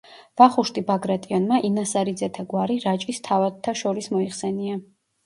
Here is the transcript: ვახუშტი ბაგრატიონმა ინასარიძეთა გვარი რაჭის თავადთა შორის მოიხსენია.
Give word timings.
ვახუშტი 0.41 0.81
ბაგრატიონმა 0.85 1.59
ინასარიძეთა 1.69 2.45
გვარი 2.53 2.79
რაჭის 2.87 3.21
თავადთა 3.29 3.75
შორის 3.83 4.09
მოიხსენია. 4.15 4.81